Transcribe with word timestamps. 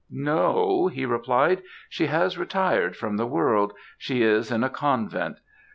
"No," 0.09 0.87
he 0.87 1.05
replied. 1.05 1.61
"She 1.87 2.07
has 2.07 2.35
retired 2.35 2.97
from 2.97 3.17
the 3.17 3.27
world, 3.27 3.73
she 3.99 4.23
is 4.23 4.49
in 4.51 4.63
a 4.63 4.69
convent. 4.71 5.37